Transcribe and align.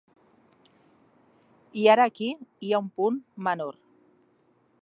I 1.83 1.87
ara 1.97 2.09
aquí 2.13 2.31
hi 2.67 2.73
ha 2.79 2.83
un 2.85 2.91
punt 3.01 3.23
menor. 3.49 3.81